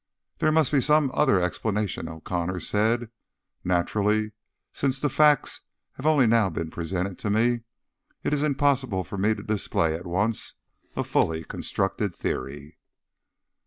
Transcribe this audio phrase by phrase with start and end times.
[0.39, 3.11] "There must be some other explanation," O'Connor said.
[3.63, 4.31] "Naturally,
[4.71, 7.59] since the facts have only now been presented to me,
[8.23, 10.55] it is impossible for me to display at once
[10.95, 12.79] a fully constructed theory."